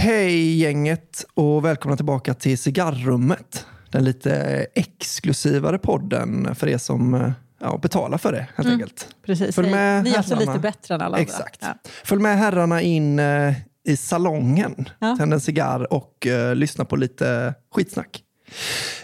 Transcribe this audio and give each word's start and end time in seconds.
Hej 0.00 0.56
gänget 0.56 1.24
och 1.34 1.64
välkomna 1.64 1.96
tillbaka 1.96 2.34
till 2.34 2.58
Cigarrummet. 2.58 3.66
Den 3.90 4.04
lite 4.04 4.66
exklusivare 4.74 5.78
podden 5.78 6.54
för 6.54 6.68
er 6.68 6.78
som 6.78 7.14
eh, 7.14 7.30
ja, 7.60 7.78
betalar 7.82 8.18
för 8.18 8.32
det 8.32 8.46
helt 8.56 8.68
enkelt. 8.68 9.08
Precis. 9.26 9.54
Följ 9.54 9.70
med 9.70 10.04
vi 10.04 10.12
är 10.12 10.16
alltså 10.16 10.38
lite 10.38 10.58
bättre 10.58 10.94
än 10.94 11.00
alla 11.00 11.06
andra. 11.06 11.20
Exakt. 11.20 11.58
Ja. 11.62 11.74
Följ 12.04 12.22
med 12.22 12.38
herrarna 12.38 12.82
in 12.82 13.18
eh, 13.18 13.54
i 13.84 13.96
salongen, 13.96 14.88
Ja. 14.98 15.16
tänd 15.16 15.32
en 15.32 15.40
cigarr 15.40 15.92
och 15.92 16.26
eh, 16.26 16.54
lyssna 16.54 16.84
på 16.84 16.96
lite 16.96 17.54
skitsnack. 17.74 18.22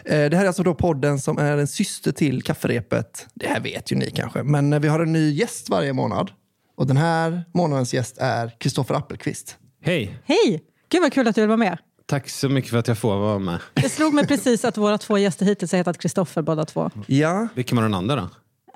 Det 0.04 0.12
här 0.36 0.42
är 0.42 0.46
alltså 0.46 0.62
då 0.62 0.74
podden 0.74 1.18
som 1.18 1.38
är 1.38 1.56
en 1.58 1.66
syster 1.66 2.12
till 2.12 2.42
kafferepet. 2.42 3.26
Det 3.34 3.46
här 3.46 3.60
vet 3.60 3.92
ju 3.92 3.96
ni 3.96 4.10
kanske, 4.10 4.42
men 4.42 4.80
vi 4.82 4.88
har 4.88 5.00
en 5.00 5.12
ny 5.12 5.30
gäst 5.30 5.68
varje 5.68 5.92
månad. 5.92 6.30
Och 6.76 6.86
den 6.86 6.96
här 6.96 7.44
månadens 7.54 7.94
gäst 7.94 8.18
är 8.18 8.56
Kristoffer 8.60 8.94
Appelqvist. 8.94 9.56
Hej! 9.82 10.18
Hej! 10.24 10.62
Gud 10.94 11.02
vad 11.02 11.12
kul 11.12 11.28
att 11.28 11.34
du 11.34 11.40
vill 11.40 11.48
vara 11.48 11.56
med. 11.56 11.78
Tack 12.06 12.28
så 12.28 12.48
mycket 12.48 12.70
för 12.70 12.78
att 12.78 12.88
jag 12.88 12.98
får 12.98 13.16
vara 13.16 13.38
med. 13.38 13.60
Det 13.74 13.88
slog 13.88 14.14
mig 14.14 14.26
precis 14.26 14.64
att 14.64 14.76
våra 14.76 14.98
två 14.98 15.18
gäster 15.18 15.46
hittills 15.46 15.72
har 15.72 15.76
hetat 15.76 15.98
Kristoffer 15.98 16.42
båda 16.42 16.64
två. 16.64 16.90
Ja, 17.06 17.48
Vilken 17.54 17.76
var 17.76 17.82
den 17.82 17.94
andra 17.94 18.16
då? 18.16 18.22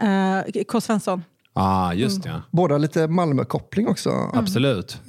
Uh, 0.07 0.65
K. 0.69 0.81
Svensson. 0.81 1.25
Ja, 1.55 1.63
ah, 1.63 1.95
just 1.95 2.23
det. 2.23 2.43
båda 2.51 2.79
lite 2.79 3.09
Malmö-koppling 3.09 3.89
också. 3.89 4.31
Absolut. 4.35 5.01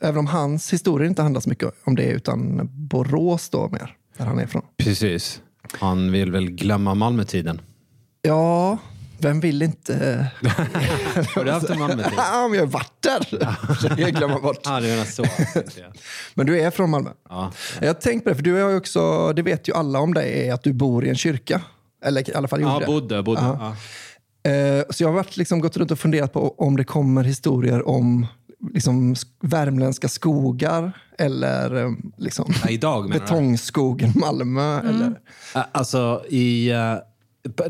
Även 0.00 0.18
om 0.18 0.26
hans 0.26 0.72
historia 0.72 1.08
inte 1.08 1.22
handlar 1.22 1.40
så 1.40 1.48
mycket 1.48 1.74
om 1.84 1.96
det, 1.96 2.10
utan 2.10 2.68
Borås 2.72 3.48
då 3.48 3.68
mer, 3.68 3.96
där 4.16 4.26
han 4.26 4.38
är 4.38 4.44
ifrån. 4.44 4.62
Precis. 4.76 5.40
Han 5.80 6.12
vill 6.12 6.32
väl 6.32 6.50
glömma 6.50 6.94
Malmötiden. 6.94 7.60
Ja, 8.22 8.78
vem 9.20 9.40
vill 9.40 9.62
inte... 9.62 10.26
Har 11.34 11.44
du 11.44 11.50
haft 11.50 11.70
en 11.70 11.78
Malmötid? 11.78 12.12
Ja, 12.16 12.48
men 12.48 12.58
jag 12.58 12.66
har 12.66 12.72
varit 12.72 12.92
där. 13.02 13.46
Försöker 13.74 14.02
jag 14.02 14.14
glömma 14.14 14.38
bort. 14.40 14.60
Ja, 14.64 14.80
det 14.80 14.88
är 14.88 15.04
så. 15.04 15.22
tänkte. 15.24 15.84
Men 16.34 16.46
du 16.46 16.60
är 16.60 16.70
från 16.70 16.90
Malmö? 16.90 17.10
Ja. 17.28 17.52
Jag 17.80 17.86
har 17.88 17.94
tänkt 17.94 18.24
på 18.24 18.30
det, 18.30 18.36
för 18.36 18.42
du 18.42 18.62
har 18.62 18.70
ju 18.70 18.76
också, 18.76 19.32
det 19.32 19.42
vet 19.42 19.68
ju 19.68 19.74
alla 19.74 19.98
om 20.00 20.14
dig, 20.14 20.48
är 20.48 20.54
att 20.54 20.62
du 20.62 20.72
bor 20.72 21.04
i 21.04 21.08
en 21.08 21.16
kyrka. 21.16 21.60
Eller 22.04 22.30
i 22.30 22.34
alla 22.34 22.48
fall 22.48 22.60
gjorde 22.60 22.72
Ja, 22.74 22.80
det. 22.80 22.86
bodde, 22.86 23.22
bodde. 23.22 23.40
Ja. 23.40 23.74
Ja. 24.42 24.50
Eh, 24.50 24.84
Så 24.90 25.02
jag 25.02 25.08
har 25.08 25.14
varit, 25.14 25.36
liksom, 25.36 25.60
gått 25.60 25.76
runt 25.76 25.90
och 25.90 25.98
funderat 25.98 26.32
på 26.32 26.54
om 26.58 26.76
det 26.76 26.84
kommer 26.84 27.24
historier 27.24 27.88
om 27.88 28.26
liksom, 28.74 29.14
sk- 29.14 29.26
värmländska 29.40 30.08
skogar 30.08 30.92
eller 31.18 31.76
eh, 31.84 31.90
liksom, 32.16 32.54
Ja, 32.64 32.68
idag 32.70 33.08
menar 33.08 33.20
betongskogen 33.20 34.12
Malmö. 34.14 34.78
Eller, 34.80 35.12
Ä- 35.54 35.64
Alltså, 35.72 36.24
i, 36.28 36.68
p- 36.68 37.04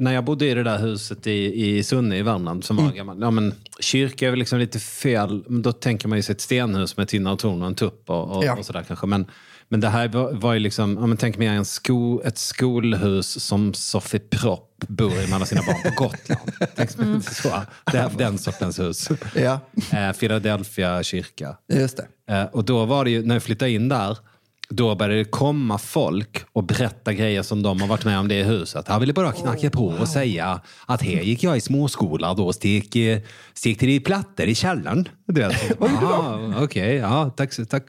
när 0.00 0.12
jag 0.14 0.24
bodde 0.24 0.46
i 0.46 0.54
det 0.54 0.62
där 0.62 0.78
huset 0.78 1.26
i, 1.26 1.66
i 1.76 1.82
Sunne 1.82 2.16
i 2.18 2.22
Värmland 2.22 2.64
som 2.64 2.76
var 2.76 2.84
Mm. 2.84 2.96
gammal. 2.96 3.18
Ja, 3.20 3.30
men, 3.30 3.54
kyrka 3.80 4.26
är 4.26 4.30
väl 4.30 4.38
liksom 4.38 4.58
lite 4.58 4.78
fel. 4.78 5.44
Då 5.62 5.72
tänker 5.72 6.08
man 6.08 6.18
ju 6.18 6.22
sig 6.22 6.32
ett 6.32 6.40
stenhus 6.40 6.96
med 6.96 7.08
tinnar 7.08 7.32
och 7.32 7.38
torn 7.38 7.62
och 7.62 7.68
en 7.68 7.74
tupp 7.74 8.10
och, 8.10 8.36
och, 8.36 8.44
Ja. 8.44 8.56
och 8.56 8.66
sådär 8.66 8.84
kanske. 8.88 9.06
Men, 9.06 9.26
men 9.68 9.80
det 9.80 9.88
här 9.88 10.08
var, 10.08 10.32
var 10.32 10.52
ju 10.54 10.58
liksom, 10.60 10.96
ja, 11.00 11.06
men 11.06 11.16
tänk 11.16 11.38
mer 11.38 11.52
en 11.52 11.64
sko, 11.64 12.20
ett 12.24 12.38
skolhus 12.38 13.44
som 13.44 13.74
Sofie 13.74 14.20
Propp 14.20 14.64
bor 14.88 15.12
i 15.12 15.26
med 15.26 15.32
alla 15.32 15.46
sina 15.46 15.62
barn 15.62 15.82
på 15.82 16.02
Gotland. 16.04 16.50
Tänk 16.76 16.90
så. 16.90 17.48
Det 17.92 17.98
här, 17.98 18.10
den 18.18 18.38
sortens 18.38 18.78
hus. 18.80 19.08
ja, 19.34 19.60
Eh, 19.92 20.12
Philadelphia 20.12 21.02
kyrka. 21.02 21.56
just 21.72 21.96
det. 22.26 22.34
Eh, 22.34 22.44
och 22.44 22.64
då 22.64 22.84
var 22.84 23.04
det 23.04 23.10
ju, 23.10 23.26
när 23.26 23.34
jag 23.34 23.42
flyttade 23.42 23.70
in 23.70 23.88
där, 23.88 24.18
då 24.70 24.94
började 24.94 25.18
det 25.18 25.24
komma 25.24 25.78
folk 25.78 26.44
och 26.52 26.64
berätta 26.64 27.12
grejer 27.12 27.42
som 27.42 27.62
de 27.62 27.80
har 27.80 27.88
varit 27.88 28.04
med 28.04 28.18
om 28.18 28.28
det 28.28 28.34
i 28.34 28.42
huset. 28.42 28.88
Han 28.88 29.00
ville 29.00 29.12
bara 29.12 29.32
knacka 29.32 29.70
på 29.70 29.86
och 29.86 30.08
säga 30.08 30.60
att 30.86 31.02
här 31.02 31.20
gick 31.20 31.42
jag 31.42 31.56
i 31.56 31.60
småskola 31.60 32.34
då 32.34 32.46
och 32.46 32.54
stek, 32.54 32.96
eh, 32.96 33.18
stekte 33.54 33.86
det 33.86 33.94
i 33.94 34.00
plattor 34.00 34.46
i 34.46 34.54
källaren. 34.54 35.08
Du 35.26 35.40
vet. 35.40 35.80
Okej, 36.62 36.94
ja, 36.94 37.30
tack, 37.36 37.68
tack, 37.68 37.84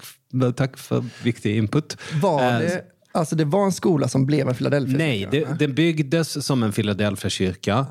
tack 0.55 0.77
för 0.77 1.05
viktig 1.23 1.57
input. 1.57 1.97
Var 2.21 2.43
Eh, 2.53 2.59
det, 2.59 2.81
alltså 3.11 3.35
det 3.35 3.45
var 3.45 3.65
en 3.65 3.71
skola 3.71 4.07
som 4.07 4.25
blev 4.25 4.49
en 4.49 4.55
Philadelphia? 4.55 4.97
Nej, 4.97 5.27
det, 5.31 5.59
den 5.59 5.73
byggdes 5.75 6.45
som 6.45 6.63
en 6.63 6.71
Philadelphia-kyrka. 6.71 7.85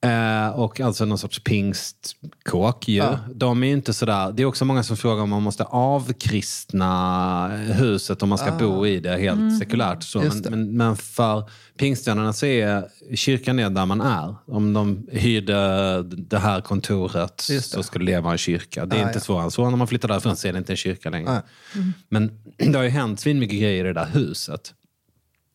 Eh, 0.00 0.48
och 0.48 0.80
alltså 0.80 1.04
någon 1.04 1.18
sorts 1.18 1.40
pingstkåk 1.44 2.88
ju. 2.88 3.04
De 3.34 3.62
är 3.62 3.66
ju 3.66 3.72
inte 3.72 3.94
sådär, 3.94 4.32
det 4.32 4.42
är 4.42 4.46
också 4.46 4.64
många 4.64 4.82
som 4.82 4.96
frågar 4.96 5.22
om 5.22 5.30
man 5.30 5.42
måste 5.42 5.64
avkristna 5.64 7.48
huset 7.56 8.22
om 8.22 8.28
man 8.28 8.38
ska 8.38 8.52
bo 8.52 8.86
i 8.86 9.00
det 9.00 9.16
helt 9.16 9.58
sekulärt. 9.58 10.02
Så. 10.02 10.18
Men, 10.18 10.42
men, 10.50 10.76
men 10.76 10.96
för 10.96 11.50
pingstvännerna 11.78 12.32
så 12.32 12.46
är 12.46 12.88
kyrkan 13.14 13.58
är 13.58 13.70
där 13.70 13.86
man 13.86 14.00
är. 14.00 14.34
Om 14.46 14.72
de 14.72 15.06
hyrde 15.10 16.02
det 16.02 16.38
här 16.38 16.60
kontoret 16.60 17.44
det. 17.48 17.60
så 17.60 17.82
skulle 17.82 18.12
det 18.12 18.20
vara 18.20 18.32
en 18.32 18.38
kyrka. 18.38 18.86
Det 18.86 18.96
är 18.96 19.04
Ah, 19.04 19.06
inte 19.06 19.18
ja. 19.18 19.20
svårare 19.20 19.44
än 19.44 19.50
så. 19.50 19.70
När 19.70 19.76
man 19.76 19.86
flyttar 19.86 20.08
därifrån 20.08 20.36
så 20.36 20.48
är 20.48 20.52
det 20.52 20.58
inte 20.58 20.72
en 20.72 20.76
kyrka 20.76 21.10
längre. 21.10 21.32
Nej. 21.32 21.92
Men 22.08 22.30
det 22.72 22.78
har 22.78 22.84
ju 22.84 22.90
hänt 22.90 23.20
svinmycket 23.20 23.58
grejer 23.60 23.84
i 23.84 23.88
det 23.88 23.92
där 23.92 24.08
huset. 24.12 24.74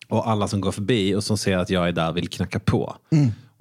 Och 0.07 0.29
alla 0.29 0.47
som 0.47 0.61
går 0.61 0.71
förbi 0.71 1.15
och 1.15 1.23
som 1.23 1.37
ser 1.37 1.57
att 1.57 1.69
jag 1.69 1.87
är 1.87 1.91
där 1.91 2.11
vill 2.11 2.29
knacka 2.29 2.59
på 2.59 2.95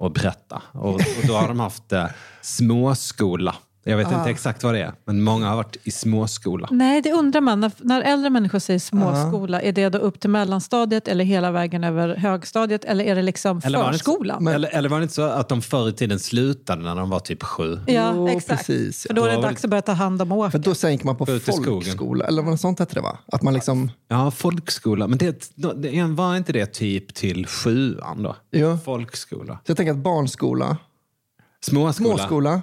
och 0.03 0.11
berätta. 0.11 0.61
Och, 0.71 0.93
och 0.93 1.27
då 1.27 1.33
har 1.33 1.47
de 1.47 1.59
haft 1.59 1.91
eh, 1.91 2.05
småskola. 2.41 3.55
Jag 3.85 3.97
vet 3.97 4.11
inte 4.11 4.29
exakt 4.29 4.63
vad 4.63 4.73
det 4.73 4.81
är, 4.81 4.93
men 5.05 5.21
många 5.23 5.49
har 5.49 5.55
varit 5.55 5.77
i 5.83 5.91
småskola. 5.91 6.67
Nej, 6.71 7.01
det 7.01 7.11
undrar 7.13 7.41
man. 7.41 7.59
När, 7.59 7.71
när 7.79 8.01
äldre 8.01 8.29
människor 8.29 8.59
säger 8.59 8.79
småskola, 8.79 9.61
är 9.61 9.71
det 9.71 9.89
då 9.89 9.97
upp 9.99 10.19
till 10.19 10.29
mellanstadiet 10.29 11.07
eller 11.07 11.25
hela 11.25 11.51
vägen 11.51 11.83
över 11.83 12.15
högstadiet? 12.15 12.85
Eller 12.85 13.05
är 13.05 13.15
det 13.15 13.21
liksom 13.21 13.61
Eller 13.63 13.77
var, 13.79 13.85
det 13.85 13.91
förskolan? 13.93 14.39
inte, 14.41 14.53
eller, 14.53 14.69
eller 14.69 14.89
var 14.89 14.97
det 14.99 15.03
inte 15.03 15.15
så 15.15 15.21
att 15.21 15.49
de 15.49 15.61
förr 15.61 15.89
i 15.89 15.93
tiden 15.93 16.19
slutade 16.19 16.83
när 16.83 16.95
de 16.95 17.09
var 17.09 17.19
typ 17.19 17.43
sju? 17.43 17.79
Ja, 17.87 18.13
Jo, 18.15 18.27
exakt. 18.27 18.47
precis. 18.67 19.03
För 19.07 19.13
då 19.13 19.25
är 19.25 19.35
det 19.35 19.41
dags 19.41 19.63
att 19.63 19.69
börja 19.69 19.81
ta 19.81 19.91
hand 19.91 20.21
om 20.21 20.27
För 20.27 20.35
åker. 20.35 20.57
då 20.59 20.75
sänker 20.75 21.05
man 21.05 21.15
på 21.15 21.25
folkskola, 21.25 22.25
eller 22.25 22.41
vad 22.41 22.59
sånt 22.59 22.79
hette 22.79 22.95
det 22.95 23.01
va? 23.01 23.17
Att 23.31 23.41
man 23.41 23.53
liksom, 23.53 23.91
Ja, 24.07 24.31
folkskola. 24.31 25.07
Men 25.07 25.17
det, 25.17 25.51
det, 25.55 26.03
var 26.03 26.35
inte 26.37 26.53
det 26.53 26.65
typ 26.65 27.13
till 27.13 27.47
sjuan 27.47 28.23
då? 28.23 28.35
Jo. 28.51 28.77
Folkskola. 28.85 29.53
så 29.53 29.59
jag 29.71 29.77
tänker 29.77 29.91
att 29.91 29.97
barnskola, 29.97 30.77
Småskola. 31.63 32.17
småskola, 32.17 32.61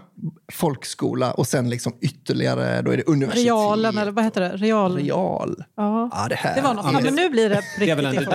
folkskola 0.53 1.33
och 1.33 1.47
sen 1.47 1.71
liksom 1.71 1.93
ytterligare, 2.01 2.83
då 2.83 2.91
är 2.91 2.97
det 2.97 3.03
universitet. 3.03 3.47
Realen, 3.47 3.99
eller 3.99 4.13
vad 4.13 4.25
heter 4.25 4.41
det? 4.41 4.57
Real. 4.57 4.97
Real. 4.97 5.65
Ja. 5.77 6.09
Ja, 6.13 6.27
det 6.29 6.35
här. 6.35 6.55
Det 6.55 6.61
var 6.61 6.75
något. 6.75 6.85
Ja, 6.85 6.91
Ja, 6.93 7.01
men 7.01 7.05
det- 7.17 7.23
nu 7.23 7.29
blir 7.31 7.49
det 7.51 7.63
Det 7.79 7.95
riktigt. 7.95 8.29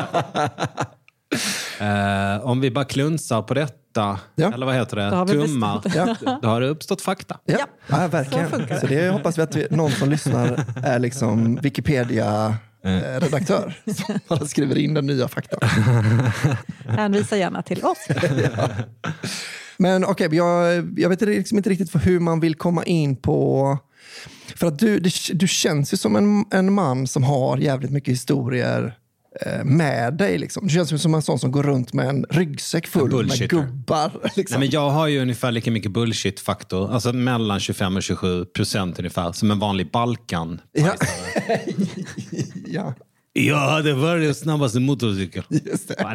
Eh, 1.80 2.46
om 2.46 2.62
vi 2.62 2.72
bara 2.72 2.86
klunsar 2.86 3.42
på 3.42 3.54
detta, 3.54 4.20
Ja. 4.36 4.54
eller 4.54 4.66
vad 4.66 4.76
heter 4.76 4.96
det, 4.98 5.10
tummar, 5.34 5.82
Ja. 5.96 6.16
då 6.42 6.48
har 6.48 6.62
det 6.62 6.68
uppstått 6.68 7.02
fakta. 7.02 7.38
Ja, 7.46 7.58
Ja, 7.88 8.02
ja 8.02 8.08
verkligen. 8.08 8.50
så 8.50 8.56
funkar 8.58 8.80
Så, 8.80 8.88
det. 8.88 9.02
det 9.02 9.10
hoppas 9.12 9.38
vi 9.38 9.42
att 9.42 9.56
vi, 9.56 9.68
någon 9.70 9.92
som 9.92 10.10
lyssnar 10.10 10.66
är 10.84 11.00
liksom 11.00 11.56
Wikipedia-redaktör 11.62 13.74
som 13.96 14.20
bara 14.28 14.46
skriver 14.46 14.78
in 14.78 14.94
den 14.94 15.06
nya 15.06 15.28
faktan. 15.28 15.60
Hänvisa 16.88 17.38
gärna 17.38 17.62
till 17.62 17.84
oss. 17.86 18.08
Men 19.78 20.06
okej, 20.06 20.36
jag, 20.36 20.76
jag 21.00 21.10
vet 21.10 21.22
liksom 21.22 21.58
inte 21.58 21.70
riktigt 21.70 22.06
hur 22.06 22.20
man 22.20 22.40
vill 22.40 22.56
komma 22.56 22.84
in 22.84 23.16
på... 23.16 23.78
För 24.56 24.68
att 24.68 24.80
du, 24.80 25.00
du 25.34 25.48
känns 25.48 25.94
ju 25.94 25.98
som 25.98 26.16
en, 26.16 26.46
en 26.52 26.74
man 26.74 27.08
som 27.08 27.24
har 27.24 27.58
jävligt 27.58 27.92
mycket 27.92 28.12
historier 28.12 28.98
eh, 29.42 29.64
med 29.64 30.14
dig. 30.14 30.38
Liksom. 30.38 30.68
Du 30.68 30.74
känns 30.74 30.94
ju 30.94 30.98
som 30.98 31.14
en 31.14 31.22
sån 31.22 31.40
som 31.40 31.52
går 31.52 31.64
runt 31.64 31.94
med 31.94 32.10
en 32.10 32.26
ryggsäck 32.30 32.88
full 32.88 33.26
med 33.26 33.50
gubbar. 33.50 34.12
Liksom. 34.36 34.60
Nej, 34.60 34.68
men 34.68 34.70
jag 34.70 34.90
har 34.90 35.08
ju 35.08 35.22
ungefär 35.22 35.52
lika 35.52 35.72
mycket 35.72 35.92
bullshit-faktor, 35.92 36.92
alltså 36.92 37.14
mellan 37.14 37.60
25 37.60 37.96
och 37.96 38.04
27 38.04 38.46
procent 38.46 39.00
ungefär, 39.00 39.32
som 39.32 39.52
en 39.52 39.60
vanlig 39.60 39.92
Balkan. 39.92 40.62
ja. 40.72 40.94
ja, 42.66 42.94
Jag 43.38 43.58
hade 43.70 43.94
världens 43.94 44.40
snabbaste 44.40 44.80
motorcykel. 44.80 45.44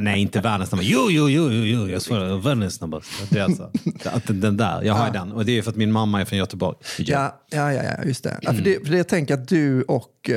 Nej, 0.01 0.21
inte 0.21 0.41
världens 0.41 0.69
snabbaste. 0.69 0.93
Jo, 0.93 1.07
jo, 1.11 1.29
jo, 1.31 1.51
jo, 1.53 1.65
jo 1.65 1.89
jag 1.89 2.03
svarar 2.03 2.37
världens 2.37 2.75
snabbaste. 2.75 3.11
Det 3.31 3.39
är 3.39 3.45
alltså, 3.45 3.71
den 4.33 4.57
där, 4.57 4.83
jag 4.83 4.95
har 4.95 5.07
ju 5.07 5.13
den. 5.13 5.33
Och 5.33 5.45
det 5.45 5.59
är 5.59 5.63
för 5.63 5.71
att 5.71 5.77
min 5.77 5.93
mamma 5.93 6.21
är 6.21 6.25
från 6.25 6.39
Göteborg. 6.39 6.77
Ja, 6.99 7.41
ja, 7.51 7.73
ja, 7.73 7.83
ja 7.83 8.05
just 8.05 8.25
det. 8.25 8.39
Ja, 8.43 8.51
Mm. 8.51 8.63
för 8.65 8.71
det. 8.71 8.85
För 8.85 8.91
det 8.93 8.97
jag 8.97 9.09
tänker 9.09 9.35
att 9.35 9.49
du 9.49 9.83
och 9.83 10.31
uh, 10.31 10.37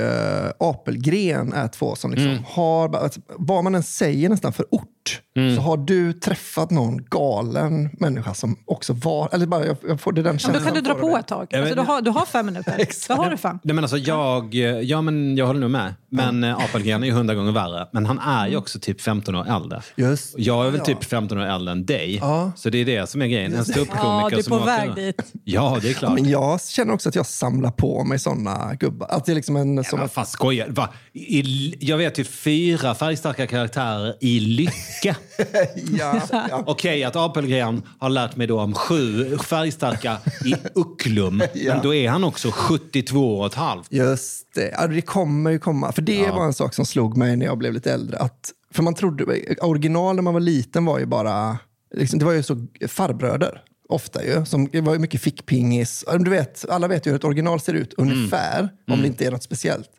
Apelgren 0.59 1.53
är 1.53 1.67
två 1.67 1.95
som 1.95 2.11
liksom 2.11 2.29
Mm. 2.31 2.43
har, 2.47 2.95
alltså, 2.95 3.21
vad 3.37 3.63
man 3.63 3.75
än 3.75 3.83
säger 3.83 4.29
nästan 4.29 4.53
för 4.53 4.65
ort, 4.71 5.21
Mm. 5.35 5.55
så 5.55 5.61
har 5.61 5.77
du 5.77 6.13
träffat 6.13 6.69
någon 6.71 7.05
galen 7.05 7.89
människa 7.99 8.33
som 8.33 8.57
också 8.65 8.93
var, 8.93 9.29
eller 9.31 9.45
bara 9.45 9.65
jag, 9.65 9.77
jag 9.87 9.99
får 10.01 10.11
det 10.11 10.21
den 10.21 10.33
Ja, 10.33 10.39
känslan. 10.39 10.63
då 10.63 10.65
kan 10.65 10.75
du 10.75 10.81
dra 10.81 10.93
på 10.93 11.17
ett 11.17 11.27
tag. 11.27 11.55
Alltså, 11.55 11.75
du, 11.75 11.81
har, 11.81 12.01
du 12.01 12.09
har 12.11 12.25
fem 12.25 12.45
minuter. 12.45 12.77
Det 13.07 13.13
har 13.13 13.29
du 13.31 13.37
fan. 13.37 13.59
Nej, 13.63 13.75
men 13.75 13.83
alltså, 13.83 13.97
jag, 13.97 14.55
ja, 14.83 15.01
men 15.01 15.37
jag 15.37 15.47
håller 15.47 15.59
nog 15.59 15.71
med. 15.71 15.93
Men 16.09 16.43
mm. 16.43 16.55
Apelgren 16.57 17.03
är 17.03 17.07
ju 17.07 17.13
hundra 17.13 17.35
gånger 17.35 17.51
värre. 17.51 17.87
Men 17.93 18.05
han 18.05 18.19
är 18.19 18.47
ju 18.47 18.57
också 18.57 18.79
typ 18.79 19.01
15 19.01 19.35
år 19.35 19.47
äldre. 19.55 19.81
Just 19.95 20.35
Jag 20.37 20.65
är 20.67 20.69
väl 20.69 20.79
ja. 20.79 20.85
typ 20.85 21.03
15 21.03 21.37
år 21.37 21.45
äldre 21.45 21.71
än 21.71 21.85
dig. 21.85 22.17
Ja. 22.21 22.51
Så 22.55 22.69
det 22.69 22.77
är 22.77 22.85
det 22.85 23.09
som 23.09 23.21
är 23.21 23.27
grejen. 23.27 23.53
En 23.53 23.65
ståuppkomiker 23.65 24.07
Ja, 24.07 24.29
du 24.29 24.37
är 24.37 24.41
som 24.41 24.49
på 24.51 24.63
åker- 24.63 24.65
väg 24.65 24.95
dit. 24.95 25.21
Ja, 25.43 25.77
det 25.81 25.89
är 25.89 25.93
klart. 25.93 26.13
Men 26.13 26.29
jag 26.29 26.61
känner 26.61 26.93
också 26.93 27.09
att 27.09 27.15
jag 27.15 27.25
samlar 27.25 27.71
på 27.71 28.03
mig 28.03 28.19
såna 28.19 28.75
gubbar. 28.79 29.07
Att 29.07 29.25
det 29.25 29.31
är 29.31 29.35
liksom 29.35 29.55
en... 29.55 29.83
Som 29.83 29.99
Vad 29.99 30.11
fan 30.11 30.25
skojar 30.25 30.67
Va? 30.69 30.89
I, 31.13 31.75
Jag 31.79 31.97
vet 31.97 32.19
ju 32.19 32.23
fyra 32.23 32.95
färgstarka 32.95 33.47
karaktärer 33.47 34.15
i 34.21 34.39
Lycke 34.39 35.15
ja, 35.99 36.21
ja. 36.31 36.63
Okej 36.65 37.03
att 37.03 37.15
Apelgren 37.15 37.81
har 37.99 38.09
lärt 38.09 38.35
mig 38.35 38.47
då 38.47 38.61
om 38.61 38.73
sju 38.73 39.37
färgstarka 39.37 40.17
i 40.45 40.55
Ucklum. 40.75 41.43
Ja. 41.53 41.73
Men 41.73 41.83
då 41.83 41.93
är 41.93 42.09
han 42.09 42.23
också 42.23 42.51
72 42.51 43.39
och 43.39 43.45
ett 43.45 43.53
halvt. 43.53 43.87
Just 43.91 44.53
det. 44.55 44.75
Ja, 44.77 44.87
det 44.87 45.01
kommer 45.01 45.51
ju 45.51 45.59
komma. 45.59 45.91
För 45.91 46.01
det 46.01 46.29
var 46.29 46.45
en 46.45 46.53
sak 46.53 46.73
som 46.73 46.85
slog 46.85 47.17
mig 47.17 47.35
när 47.35 47.45
jag 47.45 47.57
blev 47.57 47.73
lite 47.73 47.93
äldre. 47.93 48.17
Att, 48.17 48.51
för 48.73 48.83
man 48.83 48.93
trodde, 48.93 49.25
original 49.61 50.15
när 50.15 50.21
man 50.21 50.33
var 50.33 50.41
liten 50.41 50.85
var 50.85 50.99
ju 50.99 51.05
bara, 51.05 51.57
liksom, 51.95 52.19
det 52.19 52.25
var 52.25 52.31
ju 52.31 52.43
så 52.43 52.67
farbröder. 52.87 53.61
Ofta 53.93 54.23
ju. 54.23 54.45
Som, 54.45 54.67
det 54.71 54.81
var 54.81 54.93
ju 54.93 54.99
mycket 54.99 55.21
fickpingis. 55.21 56.05
Du 56.19 56.29
vet, 56.29 56.65
alla 56.69 56.87
vet 56.87 57.05
ju 57.07 57.11
hur 57.11 57.15
ett 57.17 57.23
original 57.23 57.59
ser 57.59 57.73
ut 57.73 57.93
ungefär, 57.97 58.69
om 58.91 59.01
det 59.01 59.07
inte 59.07 59.25
är 59.25 59.31
något 59.31 59.43
speciellt. 59.43 59.89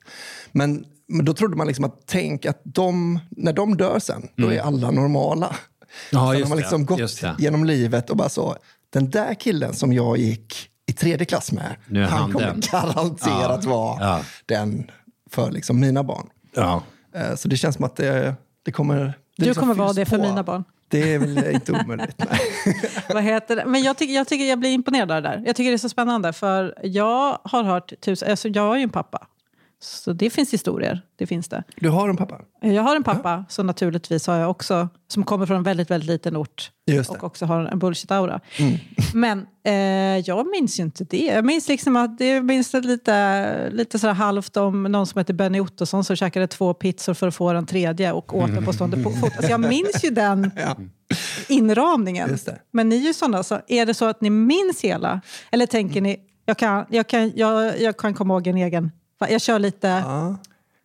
Men, 0.53 0.85
men 1.09 1.25
då 1.25 1.35
trodde 1.35 1.57
man 1.57 1.67
liksom 1.67 1.85
att 1.85 2.03
tänk 2.07 2.47
att 2.47 2.61
de, 2.65 3.19
när 3.31 3.53
de 3.53 3.77
dör 3.77 3.99
sen, 3.99 4.29
då 4.37 4.53
är 4.53 4.61
alla 4.61 4.91
normala. 4.91 5.57
Ja, 6.11 6.31
Sen 6.31 6.39
just 6.39 6.43
har 6.45 6.49
man 6.49 6.57
det. 6.59 6.63
liksom 6.63 6.87
gått 6.87 7.23
genom 7.39 7.65
livet 7.65 8.11
och 8.11 8.17
bara 8.17 8.29
så, 8.29 8.57
den 8.93 9.11
där 9.11 9.35
killen 9.35 9.75
som 9.75 9.93
jag 9.93 10.17
gick 10.19 10.69
i 10.87 10.93
tredje 10.93 11.25
klass 11.27 11.53
med, 11.53 11.77
han, 11.89 12.03
han 12.05 12.33
kommer 12.33 12.47
den. 12.47 12.61
garanterat 12.73 13.65
vara 13.65 14.01
Ja. 14.01 14.21
den 14.47 14.91
för 15.31 15.51
liksom 15.51 15.81
mina 15.81 16.05
barn. 16.05 16.27
Ja. 16.55 16.83
Eh, 17.15 17.35
Så 17.37 17.49
det 17.49 17.57
känns 17.57 17.77
som 17.77 17.85
att 17.85 17.97
det, 17.97 18.35
det 18.65 18.73
kommer... 18.73 18.97
Det 18.97 19.13
Du 19.37 19.45
liksom 19.45 19.61
kommer 19.61 19.75
vara 19.75 19.93
det 19.93 20.05
för 20.05 20.17
på. 20.19 20.23
mina 20.23 20.43
barn. 20.43 20.65
Det 20.95 21.15
är 21.15 21.19
väl 21.19 21.55
inte 21.55 21.73
omöjligt. 21.73 22.23
Vad 23.15 23.23
heter 23.23 23.57
det? 23.57 23.65
Men 23.67 23.83
jag 23.83 23.97
tycker, 23.97 24.15
jag 24.15 24.29
tycker 24.29 24.45
jag 24.45 24.59
blir 24.59 24.71
imponerad 24.71 25.11
av 25.11 25.23
det 25.23 25.29
där. 25.29 25.43
Jag 25.47 25.57
tycker 25.57 25.71
det 25.71 25.77
är 25.77 25.79
så 25.79 25.89
spännande 25.89 26.33
för 26.33 26.75
jag 26.83 27.39
har 27.45 27.63
hört 27.63 28.01
tusen, 28.01 28.31
alltså 28.31 28.49
jag 28.49 28.63
har 28.63 28.77
ju 28.77 28.83
en 28.83 28.91
pappa. 28.91 29.27
Så 29.85 30.13
det 30.13 30.31
finns 30.31 30.53
historier, 30.53 31.03
det 31.17 31.27
finns 31.27 31.49
det. 31.49 31.65
Du 31.77 31.89
har 31.89 32.09
en 32.09 32.17
pappa? 32.17 32.41
Jag 32.61 32.83
har 32.83 32.97
en 32.97 33.03
pappa, 33.03 33.45
så 33.49 33.63
naturligtvis 33.63 34.27
har 34.27 34.37
jag 34.37 34.51
också, 34.51 34.89
som 35.09 35.25
kommer 35.25 35.47
från 35.47 35.57
en 35.57 35.63
väldigt, 35.63 35.91
väldigt 35.91 36.09
liten 36.11 36.37
ort 36.37 36.71
och 37.09 37.25
också 37.25 37.47
har 37.47 37.61
en 37.61 37.79
bullshit-aura. 37.79 38.41
Men 39.15 39.47
eh, 39.65 39.75
jag 40.19 40.47
minns 40.47 40.79
ju 40.79 40.83
inte 40.83 41.05
det. 41.05 41.25
Jag 41.25 41.45
minns 41.45 41.69
liksom 41.69 41.97
att 41.97 42.19
det 42.19 42.29
jag 42.29 42.45
minns 42.45 42.71
det 42.71 42.81
lite, 42.81 43.71
lite 43.71 43.99
sådär 43.99 44.15
halvt 44.15 44.57
om 44.57 44.83
någon 44.83 45.07
som 45.07 45.19
heter 45.19 45.35
Benny 45.35 45.61
Ottosson 45.61 46.05
som 46.05 46.17
käkade 46.17 46.47
två 46.47 46.75
pizzor 46.75 47.15
för 47.15 47.29
att 47.29 47.35
få 47.35 47.53
den 47.53 47.67
tredje 47.67 48.13
och 48.13 48.37
åt 48.39 48.55
den 48.55 48.65
på 48.65 48.73
stående 48.73 49.03
fot. 49.03 49.15
Alltså 49.23 49.51
jag 49.51 49.61
minns 49.61 50.05
ju 50.05 50.11
den 50.11 50.51
Ja. 50.57 50.77
inramningen. 51.49 52.39
Men 52.73 52.89
ni 52.89 52.97
är 52.97 53.07
ju 53.07 53.15
sådana, 53.15 53.43
så 53.43 53.61
är 53.69 53.87
det 53.87 53.95
så 53.95 54.05
att 54.05 54.21
ni 54.21 54.31
minns 54.31 54.81
hela? 54.81 55.21
Eller 55.51 55.67
tänker 55.67 56.01
ni, 56.01 56.17
jag 56.47 56.59
kan, 56.59 56.85
jag 56.89 57.09
kan, 57.09 57.33
jag, 57.37 57.81
jag 57.81 57.97
kan 57.97 58.15
komma 58.15 58.35
ihåg 58.35 58.47
en 58.47 58.57
egen, 58.57 58.91
jag 59.19 59.41
kör 59.41 59.59
lite... 59.59 59.89
Ja. 59.89 60.37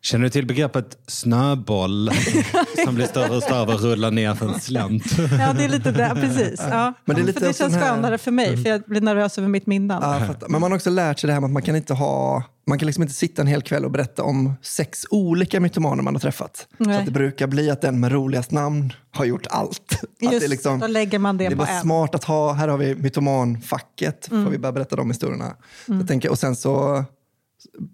Känner 0.02 0.24
du 0.24 0.30
till 0.30 0.46
begreppet 0.46 0.98
snöboll 1.08 2.12
som 2.86 2.96
blir 2.96 3.06
större 3.06 3.36
och 3.38 3.44
större 3.44 3.74
och 3.74 3.82
rullar 3.82 4.12
ner 4.12 4.36
för 4.36 4.48
en 4.48 4.60
slänt? 4.60 5.04
Ja, 5.18 5.54
det 5.54 5.64
är 5.64 5.70
lite 5.70 5.92
det. 5.92 6.12
Precis. 6.16 6.62
Ja. 6.70 6.94
Men 7.06 7.16
det 7.16 7.22
är 7.22 7.26
lite 7.26 7.40
för 7.40 7.48
det 7.48 7.54
känns 7.58 7.74
här- 7.76 7.96
skönare 7.96 8.18
för 8.18 8.32
mig, 8.32 8.64
för 8.64 8.70
jag 8.70 8.82
blir 8.82 9.02
nervös 9.02 9.38
över 9.38 9.48
mitt 9.48 9.68
minne. 9.68 10.00
Ja. 10.02 10.36
Men 10.50 10.62
man 10.62 10.72
har 10.72 10.76
också 10.78 10.90
lärt 10.90 11.20
sig 11.20 11.28
det 11.28 11.34
här 11.34 11.40
med 11.40 11.48
att 11.48 11.54
man 11.54 11.62
kan 11.62 11.76
inte 11.76 11.94
ha... 11.94 12.44
Man 12.68 12.80
kan 12.80 12.86
liksom 12.86 13.02
inte 13.02 13.14
sitta 13.16 13.42
en 13.42 13.48
hel 13.48 13.62
kväll 13.62 13.86
och 13.86 13.92
berätta 13.92 14.24
om 14.24 14.54
sex 14.62 15.06
olika 15.10 15.60
mytomaner 15.60 16.04
man 16.04 16.16
har 16.16 16.20
träffat. 16.20 16.68
Så 16.78 16.84
Nej. 16.84 16.98
att 16.98 17.06
det 17.06 17.12
brukar 17.12 17.48
bli 17.48 17.70
att 17.70 17.82
den 17.82 18.00
med 18.00 18.12
roligast 18.12 18.52
namn 18.52 18.94
har 19.12 19.26
gjort 19.26 19.48
allt. 19.50 19.82
Att 19.92 20.22
Just, 20.32 20.40
det, 20.40 20.46
är 20.46 20.50
liksom, 20.50 20.80
då 20.80 20.88
lägger 20.88 21.20
man 21.20 21.38
det, 21.38 21.44
det 21.44 21.48
är 21.48 21.52
på 21.52 21.58
bara 21.58 21.68
en. 21.68 21.82
smart 21.82 22.16
att 22.16 22.24
ha, 22.24 22.54
här 22.54 22.68
har 22.68 22.78
vi 22.78 22.96
mytomanfacket, 22.96 24.28
får 24.28 24.50
vi 24.50 24.58
börja 24.58 24.72
berätta 24.74 24.96
de 24.96 25.10
historierna. 25.12 25.56
Så 25.86 25.94
jag 25.94 26.08
tänker, 26.08 26.30
och 26.32 26.40
sen 26.40 26.56
så 26.56 27.04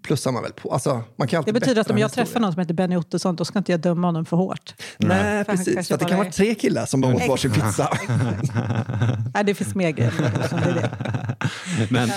plussar 0.02 0.32
man 0.32 0.42
väl 0.42 0.52
på. 0.52 0.72
Alltså, 0.72 1.02
man 1.16 1.28
kan 1.28 1.44
Det 1.44 1.52
betyder 1.52 1.80
att 1.80 1.90
om 1.90 1.98
jag 1.98 2.08
historia. 2.08 2.24
träffar 2.26 2.40
någon 2.40 2.52
som 2.52 2.60
heter 2.60 2.74
Benny 2.74 2.96
Ottosson, 2.96 3.36
då 3.36 3.44
ska 3.44 3.58
inte 3.58 3.72
jag 3.72 3.80
döma 3.80 4.08
honom 4.08 4.24
för 4.24 4.36
hårt. 4.36 4.74
Nej, 4.98 5.18
För 5.44 5.52
han 5.52 5.56
precis. 5.56 5.88
För 5.88 5.94
att 5.94 6.00
det 6.00 6.06
kan 6.06 6.18
vara 6.18 6.30
tre 6.30 6.54
killar 6.54 6.86
som 6.86 7.00
bara 7.00 7.14
åt 7.14 7.28
varsin 7.28 7.50
pizza. 7.50 7.98
Nej, 9.34 9.44
det 9.44 9.54
finns 9.54 9.74
mer 9.74 9.90
grejer. 9.90 10.12
det 10.64 10.72
det. 10.72 10.90
Men, 11.90 12.10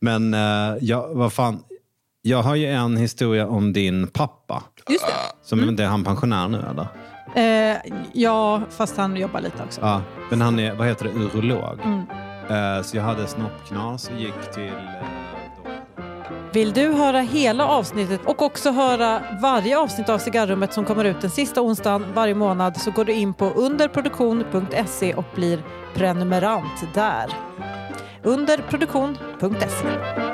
men 0.00 0.34
eh, 0.34 0.78
ja, 0.80 1.06
vad 1.12 1.32
fan. 1.32 1.62
Jag 2.22 2.42
har 2.42 2.54
ju 2.54 2.66
en 2.66 2.96
historia 2.96 3.46
om 3.48 3.72
din 3.72 4.06
pappa. 4.06 4.62
Just 4.88 5.06
det. 5.06 5.12
Som 5.48 5.68
inte 5.68 5.82
är 5.84 5.86
han 5.86 6.04
pensionär 6.04 6.48
nu 6.48 6.58
eller? 6.70 6.86
Eh, 7.34 7.76
ja, 8.12 8.62
fast 8.70 8.96
han 8.96 9.16
jobbar 9.16 9.40
lite 9.40 9.62
också. 9.62 9.80
Ja, 9.80 10.02
men 10.30 10.40
han 10.40 10.58
är, 10.58 10.74
vad 10.74 10.86
heter 10.86 11.04
det, 11.04 11.10
urolog. 11.10 11.78
Mm. 11.84 11.98
Eh, 12.50 12.82
så 12.82 12.96
jag 12.96 13.04
hade 13.04 13.26
snoppknas 13.26 14.08
och 14.08 14.20
gick 14.20 14.54
till... 14.54 14.72
Vill 16.52 16.72
du 16.72 16.92
höra 16.92 17.20
hela 17.20 17.66
avsnittet 17.66 18.20
och 18.24 18.42
också 18.42 18.70
höra 18.70 19.22
varje 19.42 19.78
avsnitt 19.78 20.08
av 20.08 20.18
Cigarrummet 20.18 20.72
som 20.72 20.84
kommer 20.84 21.04
ut 21.04 21.20
den 21.20 21.30
sista 21.30 21.62
onsdagen 21.62 22.06
varje 22.14 22.34
månad 22.34 22.80
så 22.80 22.90
går 22.90 23.04
du 23.04 23.12
in 23.12 23.34
på 23.34 23.44
underproduktion.se 23.44 25.14
och 25.14 25.24
blir 25.34 25.62
prenumerant 25.94 26.94
där. 26.94 27.26
Underproduktion.se 28.22 30.31